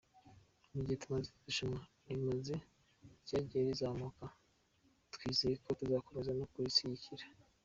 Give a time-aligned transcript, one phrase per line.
[0.73, 2.55] Mu gihe tumaze iri rushanwa rimaze
[3.25, 4.25] ryagiye rizamuka,
[5.13, 7.23] twizeye ko tuzakomeza no kurishyigikira.